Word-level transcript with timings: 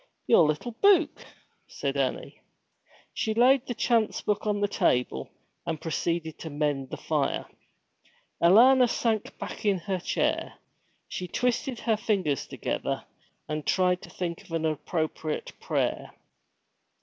'Your 0.25 0.47
little 0.47 0.71
buke,' 0.81 1.27
said 1.67 1.95
Annie. 1.95 2.41
She 3.13 3.35
laid 3.35 3.67
the 3.67 3.75
chance 3.75 4.19
book 4.21 4.47
on 4.47 4.59
the 4.59 4.67
table, 4.67 5.29
and 5.63 5.79
proceeded 5.79 6.39
to 6.39 6.49
mend 6.49 6.89
the 6.89 6.97
fire. 6.97 7.45
Alanna 8.41 8.87
sank 8.89 9.37
back 9.37 9.63
in 9.63 9.77
her 9.77 9.99
chair. 9.99 10.55
She 11.07 11.27
twisted 11.27 11.81
her 11.81 11.97
fingers 11.97 12.47
together, 12.47 13.05
and 13.47 13.63
tried 13.63 14.01
to 14.01 14.09
think 14.09 14.43
of 14.43 14.51
an 14.53 14.65
appropriate 14.65 15.51
prayer. 15.59 16.11